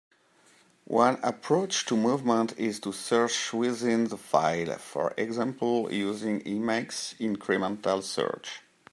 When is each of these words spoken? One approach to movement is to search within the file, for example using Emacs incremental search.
One 0.87 1.19
approach 1.21 1.85
to 1.85 1.95
movement 1.95 2.57
is 2.57 2.79
to 2.79 2.91
search 2.91 3.53
within 3.53 4.05
the 4.07 4.17
file, 4.17 4.79
for 4.79 5.13
example 5.15 5.93
using 5.93 6.41
Emacs 6.41 7.15
incremental 7.19 8.01
search. 8.01 8.61